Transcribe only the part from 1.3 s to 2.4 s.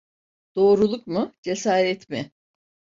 cesaret mi?